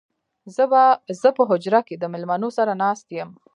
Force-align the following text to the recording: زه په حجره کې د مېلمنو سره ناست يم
زه 1.21 1.29
په 1.37 1.43
حجره 1.49 1.81
کې 1.87 1.95
د 1.97 2.03
مېلمنو 2.13 2.49
سره 2.57 2.71
ناست 2.83 3.07
يم 3.17 3.29